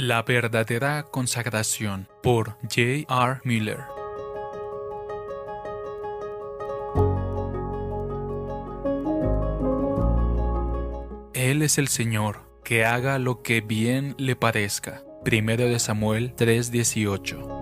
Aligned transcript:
La 0.00 0.22
verdadera 0.22 1.02
consagración 1.02 2.06
por 2.22 2.50
J. 2.62 3.04
R. 3.10 3.40
Miller. 3.42 3.80
Él 11.34 11.62
es 11.62 11.78
el 11.78 11.88
Señor, 11.88 12.42
que 12.62 12.84
haga 12.84 13.18
lo 13.18 13.42
que 13.42 13.60
bien 13.60 14.14
le 14.18 14.36
parezca. 14.36 15.02
Primero 15.24 15.64
de 15.64 15.80
Samuel 15.80 16.32
3:18. 16.36 17.57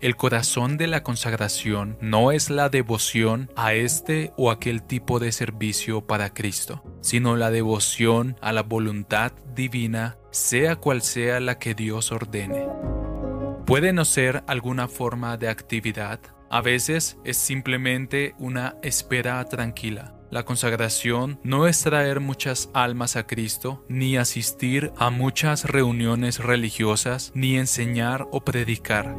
El 0.00 0.16
corazón 0.16 0.78
de 0.78 0.86
la 0.86 1.02
consagración 1.02 1.98
no 2.00 2.32
es 2.32 2.48
la 2.48 2.70
devoción 2.70 3.50
a 3.54 3.74
este 3.74 4.32
o 4.38 4.50
aquel 4.50 4.82
tipo 4.82 5.18
de 5.18 5.30
servicio 5.30 6.06
para 6.06 6.32
Cristo, 6.32 6.82
sino 7.02 7.36
la 7.36 7.50
devoción 7.50 8.38
a 8.40 8.52
la 8.52 8.62
voluntad 8.62 9.32
divina, 9.54 10.16
sea 10.30 10.76
cual 10.76 11.02
sea 11.02 11.38
la 11.38 11.58
que 11.58 11.74
Dios 11.74 12.12
ordene. 12.12 12.66
Puede 13.66 13.92
no 13.92 14.06
ser 14.06 14.42
alguna 14.46 14.88
forma 14.88 15.36
de 15.36 15.50
actividad, 15.50 16.18
a 16.48 16.62
veces 16.62 17.18
es 17.22 17.36
simplemente 17.36 18.34
una 18.38 18.76
espera 18.82 19.44
tranquila. 19.44 20.14
La 20.30 20.44
consagración 20.44 21.40
no 21.44 21.66
es 21.66 21.82
traer 21.82 22.20
muchas 22.20 22.70
almas 22.72 23.16
a 23.16 23.26
Cristo, 23.26 23.84
ni 23.88 24.16
asistir 24.16 24.92
a 24.96 25.10
muchas 25.10 25.66
reuniones 25.66 26.38
religiosas, 26.38 27.32
ni 27.34 27.58
enseñar 27.58 28.26
o 28.30 28.40
predicar 28.40 29.14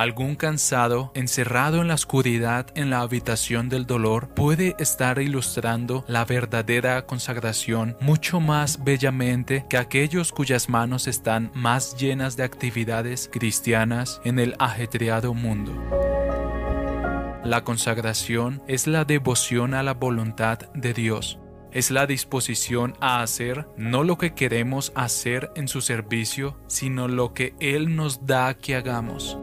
algún 0.00 0.34
cansado 0.34 1.12
encerrado 1.14 1.82
en 1.82 1.88
la 1.88 1.94
oscuridad 1.94 2.68
en 2.74 2.88
la 2.88 3.00
habitación 3.00 3.68
del 3.68 3.86
dolor 3.86 4.30
puede 4.30 4.74
estar 4.78 5.20
ilustrando 5.20 6.06
la 6.08 6.24
verdadera 6.24 7.04
consagración 7.04 7.98
mucho 8.00 8.40
más 8.40 8.82
bellamente 8.82 9.66
que 9.68 9.76
aquellos 9.76 10.32
cuyas 10.32 10.70
manos 10.70 11.06
están 11.06 11.50
más 11.54 11.98
llenas 11.98 12.38
de 12.38 12.44
actividades 12.44 13.28
cristianas 13.30 14.22
en 14.24 14.38
el 14.38 14.54
ajetreado 14.58 15.34
mundo. 15.34 15.74
La 17.44 17.62
consagración 17.62 18.62
es 18.68 18.86
la 18.86 19.04
devoción 19.04 19.74
a 19.74 19.82
la 19.82 19.92
voluntad 19.92 20.60
de 20.72 20.94
Dios, 20.94 21.38
es 21.72 21.90
la 21.90 22.06
disposición 22.06 22.94
a 23.00 23.20
hacer 23.20 23.68
no 23.76 24.02
lo 24.02 24.16
que 24.16 24.32
queremos 24.32 24.92
hacer 24.94 25.50
en 25.56 25.68
su 25.68 25.82
servicio, 25.82 26.58
sino 26.68 27.06
lo 27.06 27.34
que 27.34 27.54
Él 27.60 27.96
nos 27.96 28.24
da 28.24 28.54
que 28.54 28.76
hagamos. 28.76 29.38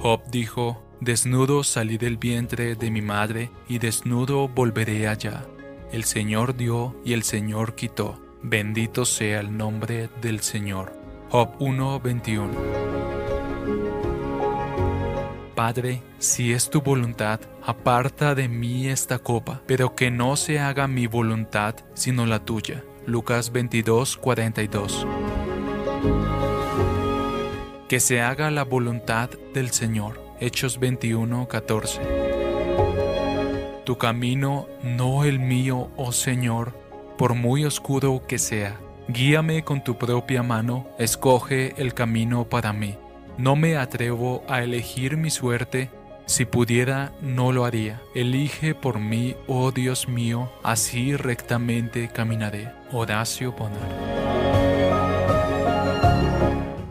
Job 0.00 0.22
dijo, 0.30 0.82
Desnudo 1.00 1.62
salí 1.62 1.98
del 1.98 2.16
vientre 2.16 2.74
de 2.74 2.90
mi 2.90 3.02
madre 3.02 3.50
y 3.68 3.78
desnudo 3.78 4.48
volveré 4.48 5.08
allá. 5.08 5.44
El 5.92 6.04
Señor 6.04 6.56
dio 6.56 6.96
y 7.04 7.12
el 7.12 7.22
Señor 7.22 7.74
quitó. 7.74 8.18
Bendito 8.42 9.04
sea 9.04 9.40
el 9.40 9.54
nombre 9.54 10.08
del 10.22 10.40
Señor. 10.40 10.94
Job 11.28 11.50
1:21 11.58 12.48
Padre, 15.54 16.02
si 16.18 16.54
es 16.54 16.70
tu 16.70 16.80
voluntad, 16.80 17.40
aparta 17.62 18.34
de 18.34 18.48
mí 18.48 18.88
esta 18.88 19.18
copa, 19.18 19.60
pero 19.66 19.94
que 19.94 20.10
no 20.10 20.36
se 20.36 20.58
haga 20.58 20.88
mi 20.88 21.06
voluntad, 21.08 21.74
sino 21.92 22.24
la 22.24 22.42
tuya. 22.42 22.82
Lucas 23.06 23.52
22:42 23.52 25.06
que 27.90 27.98
se 27.98 28.20
haga 28.20 28.52
la 28.52 28.62
voluntad 28.62 29.30
del 29.52 29.70
Señor. 29.72 30.22
Hechos 30.38 30.78
21, 30.78 31.48
14. 31.48 32.00
Tu 33.84 33.98
camino, 33.98 34.68
no 34.84 35.24
el 35.24 35.40
mío, 35.40 35.90
oh 35.96 36.12
Señor, 36.12 36.72
por 37.18 37.34
muy 37.34 37.64
oscuro 37.64 38.22
que 38.28 38.38
sea. 38.38 38.78
Guíame 39.08 39.64
con 39.64 39.82
tu 39.82 39.98
propia 39.98 40.44
mano, 40.44 40.86
escoge 41.00 41.74
el 41.78 41.92
camino 41.92 42.48
para 42.48 42.72
mí. 42.72 42.94
No 43.38 43.56
me 43.56 43.76
atrevo 43.76 44.44
a 44.48 44.62
elegir 44.62 45.16
mi 45.16 45.30
suerte, 45.30 45.90
si 46.26 46.44
pudiera 46.44 47.10
no 47.20 47.50
lo 47.50 47.64
haría. 47.64 48.00
Elige 48.14 48.76
por 48.76 49.00
mí, 49.00 49.34
oh 49.48 49.72
Dios 49.72 50.06
mío, 50.06 50.48
así 50.62 51.16
rectamente 51.16 52.08
caminaré. 52.08 52.70
Horacio 52.92 53.50
Bonar 53.50 54.19